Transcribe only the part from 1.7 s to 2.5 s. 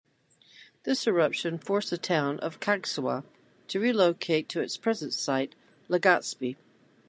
the town